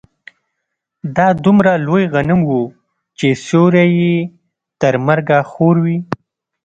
[1.15, 2.57] دا دومره لوی غم و
[3.17, 4.15] چې سيوری يې
[4.81, 5.97] تر مرګه خور وي.